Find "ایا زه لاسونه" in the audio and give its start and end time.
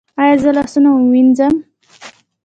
0.21-0.89